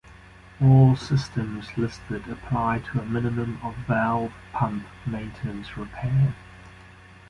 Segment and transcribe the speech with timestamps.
[0.59, 6.33] All systems listed apply to a minimum of valve, pump maintenance repair.